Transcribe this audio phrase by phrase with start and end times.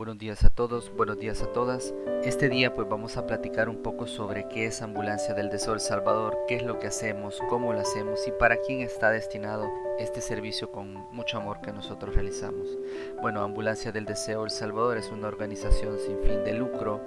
[0.00, 1.92] buenos días a todos, buenos días a todas.
[2.24, 5.80] Este día pues vamos a platicar un poco sobre qué es Ambulancia del Deseo El
[5.80, 9.68] Salvador, qué es lo que hacemos, cómo lo hacemos y para quién está destinado
[9.98, 12.66] este servicio con mucho amor que nosotros realizamos.
[13.20, 17.02] Bueno, Ambulancia del Deseo El Salvador es una organización sin fin de lucro,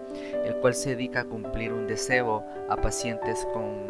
[0.46, 3.88] el cual se dedica a cumplir un deseo a pacientes con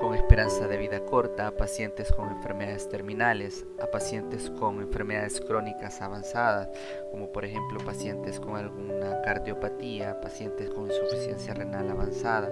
[0.00, 6.00] con esperanza de vida corta, a pacientes con enfermedades terminales, a pacientes con enfermedades crónicas
[6.00, 6.68] avanzadas,
[7.10, 12.50] como por ejemplo pacientes con alguna cardiopatía, pacientes con insuficiencia renal avanzada,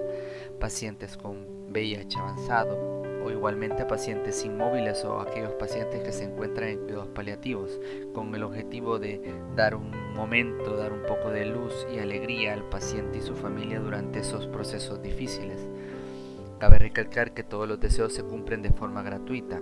[0.58, 6.68] pacientes con VIH avanzado, o igualmente a pacientes inmóviles o aquellos pacientes que se encuentran
[6.68, 7.80] en cuidados paliativos,
[8.12, 12.68] con el objetivo de dar un momento, dar un poco de luz y alegría al
[12.68, 15.66] paciente y su familia durante esos procesos difíciles.
[16.58, 19.60] Cabe recalcar que todos los deseos se cumplen de forma gratuita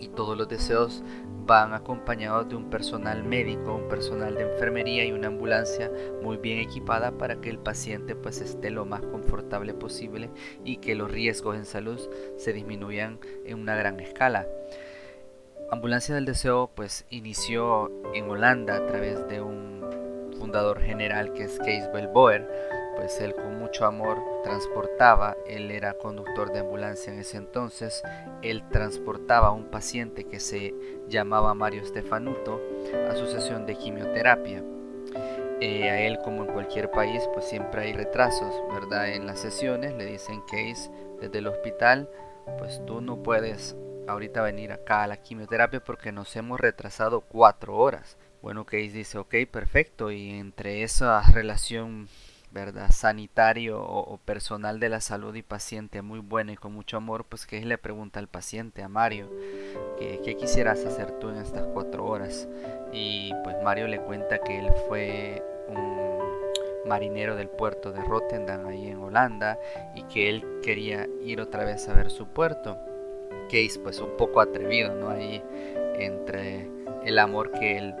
[0.00, 1.04] y todos los deseos
[1.46, 5.90] van acompañados de un personal médico, un personal de enfermería y una ambulancia
[6.22, 10.30] muy bien equipada para que el paciente pues esté lo más confortable posible
[10.64, 12.00] y que los riesgos en salud
[12.36, 14.48] se disminuyan en una gran escala.
[15.70, 19.70] Ambulancia del Deseo pues inició en Holanda a través de un
[20.38, 22.48] fundador general que es Kees Boer
[23.00, 28.02] pues él con mucho amor transportaba, él era conductor de ambulancia en ese entonces,
[28.42, 30.74] él transportaba a un paciente que se
[31.08, 32.60] llamaba Mario Stefanuto
[33.08, 34.62] a su sesión de quimioterapia.
[35.62, 39.08] Eh, a él como en cualquier país pues siempre hay retrasos, ¿verdad?
[39.14, 40.90] En las sesiones le dicen que es
[41.22, 42.06] desde el hospital
[42.58, 43.76] pues tú no puedes
[44.08, 48.18] ahorita venir acá a la quimioterapia porque nos hemos retrasado cuatro horas.
[48.42, 52.08] Bueno, Case dice, ok, perfecto, y entre esa relación
[52.52, 52.90] ¿verdad?
[52.90, 57.46] sanitario o, personal de la salud y paciente muy bueno y con mucho amor, pues
[57.46, 59.30] que le pregunta al paciente, a Mario,
[59.98, 62.48] que, ¿qué quisieras hacer tú en estas cuatro horas?
[62.92, 68.88] Y pues Mario le cuenta que él fue un marinero del puerto de Rotterdam ahí
[68.88, 69.58] en Holanda
[69.94, 72.78] y que él quería ir otra vez a ver su puerto.
[73.50, 75.10] Case pues un poco atrevido, ¿no?
[75.10, 75.42] Ahí
[75.98, 76.68] entre
[77.04, 77.94] el amor que él,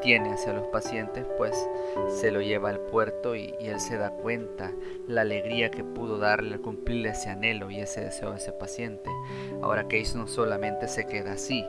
[0.00, 1.56] tiene hacia los pacientes, pues
[2.08, 4.70] se lo lleva al puerto y, él se da cuenta
[5.08, 9.10] la alegría que pudo darle al cumplirle ese anhelo y ese deseo a ese paciente.
[9.62, 11.64] Ahora Case no solamente se queda así,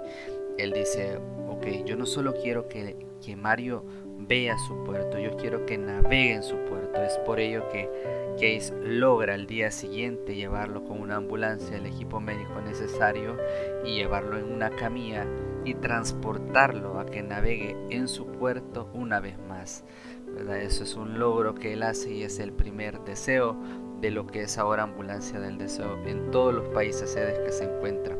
[0.57, 3.83] él dice, ok, yo no solo quiero que, que Mario
[4.27, 7.89] vea su puerto, yo quiero que navegue en su puerto, es por ello que
[8.35, 13.37] Case logra al día siguiente llevarlo con una ambulancia, el equipo médico necesario
[13.85, 15.25] y llevarlo en una camilla
[15.63, 19.85] y transportarlo a que navegue en su puerto una vez más.
[20.49, 23.55] Eso es un logro que él hace y es el primer deseo
[24.01, 27.63] de lo que es ahora Ambulancia del Deseo en todos los países sedes que se
[27.63, 28.17] encuentran.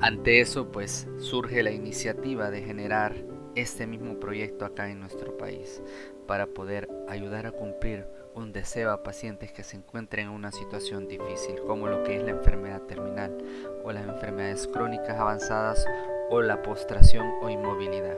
[0.00, 5.82] Ante eso, pues surge la iniciativa de generar este mismo proyecto acá en nuestro país
[6.26, 11.08] para poder ayudar a cumplir un deseo a pacientes que se encuentren en una situación
[11.08, 13.36] difícil, como lo que es la enfermedad terminal
[13.84, 15.84] o las enfermedades crónicas avanzadas
[16.30, 18.16] o la postración o inmovilidad.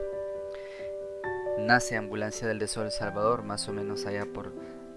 [1.58, 4.52] Nace Ambulancia del Deseo Salvador más o menos allá por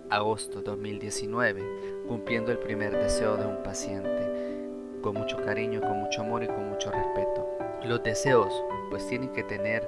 [0.09, 6.43] agosto 2019, cumpliendo el primer deseo de un paciente, con mucho cariño, con mucho amor
[6.43, 7.57] y con mucho respeto.
[7.83, 8.53] Los deseos
[8.89, 9.87] pues tienen que tener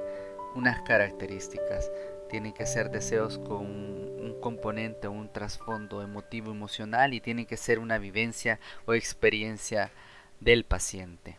[0.57, 1.89] unas características,
[2.29, 7.55] tienen que ser deseos con un componente o un trasfondo emotivo emocional y tienen que
[7.57, 9.91] ser una vivencia o experiencia
[10.39, 11.37] del paciente.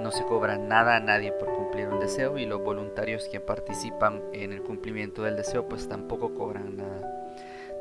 [0.00, 4.20] No se cobra nada a nadie por cumplir un deseo y los voluntarios que participan
[4.32, 7.08] en el cumplimiento del deseo pues tampoco cobran nada.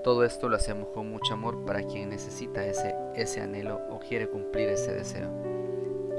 [0.03, 4.27] Todo esto lo hacemos con mucho amor para quien necesita ese, ese anhelo o quiere
[4.27, 5.31] cumplir ese deseo.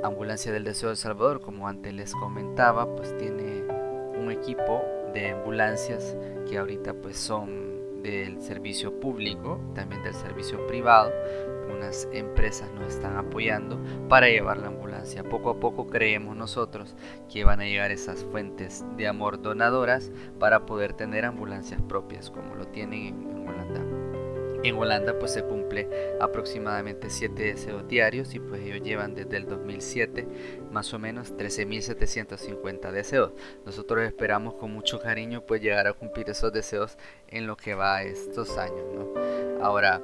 [0.03, 3.64] Ambulancia del Deseo de Salvador, como antes les comentaba, pues tiene
[4.19, 6.16] un equipo de ambulancias
[6.49, 11.11] que ahorita pues son del servicio público, también del servicio privado.
[11.75, 15.25] Unas empresas nos están apoyando para llevar la ambulancia.
[15.25, 16.94] Poco a poco creemos nosotros
[17.32, 22.55] que van a llegar esas fuentes de amor donadoras para poder tener ambulancias propias como
[22.55, 23.94] lo tienen en Holanda.
[24.64, 25.88] En Holanda pues se cumple
[26.20, 30.26] aproximadamente 7 deseos diarios y pues ellos llevan desde el 2007
[30.72, 33.32] más o menos 13.750 deseos.
[33.66, 36.96] Nosotros esperamos con mucho cariño pues llegar a cumplir esos deseos
[37.28, 38.84] en lo que va estos años.
[39.61, 40.02] Ahora,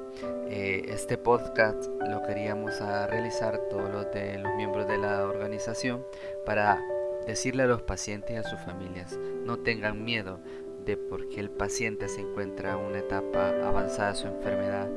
[0.51, 6.05] eh, este podcast lo queríamos realizar todos los de los miembros de la organización
[6.45, 6.83] para
[7.27, 10.41] decirle a los pacientes y a sus familias, no tengan miedo
[10.85, 14.89] de porque el paciente se encuentra en una etapa avanzada de su enfermedad,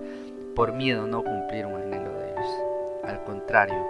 [0.56, 3.04] por miedo no cumplir un anhelo de ellos.
[3.04, 3.86] Al contrario,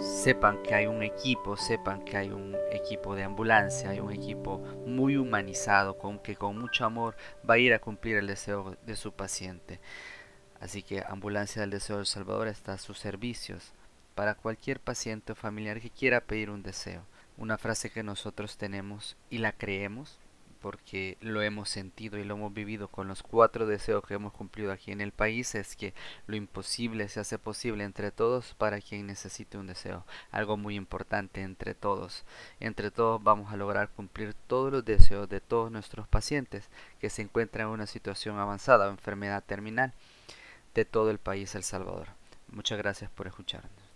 [0.00, 4.58] sepan que hay un equipo, sepan que hay un equipo de ambulancia, hay un equipo
[4.86, 7.16] muy humanizado, con que con mucho amor
[7.48, 9.80] va a ir a cumplir el deseo de su paciente.
[10.60, 13.72] Así que Ambulancia del Deseo del Salvador está a sus servicios
[14.14, 17.02] para cualquier paciente o familiar que quiera pedir un deseo.
[17.36, 20.18] Una frase que nosotros tenemos y la creemos
[20.60, 24.72] porque lo hemos sentido y lo hemos vivido con los cuatro deseos que hemos cumplido
[24.72, 25.94] aquí en el país es que
[26.26, 30.04] lo imposible se hace posible entre todos para quien necesite un deseo.
[30.30, 32.24] Algo muy importante entre todos.
[32.60, 36.68] Entre todos vamos a lograr cumplir todos los deseos de todos nuestros pacientes
[37.00, 39.92] que se encuentran en una situación avanzada o enfermedad terminal
[40.74, 42.08] de todo el país El Salvador.
[42.50, 43.87] Muchas gracias por escucharnos.